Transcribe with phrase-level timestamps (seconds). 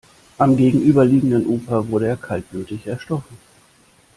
[0.39, 3.37] Am gegenüberliegenden Ufer wurde er kaltblütig erstochen.